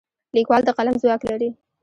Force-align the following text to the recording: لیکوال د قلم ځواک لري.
لیکوال 0.35 0.61
د 0.65 0.69
قلم 0.77 0.95
ځواک 1.01 1.21
لري. 1.29 1.49